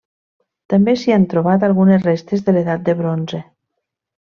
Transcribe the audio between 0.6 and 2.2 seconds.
També s'hi han trobat algunes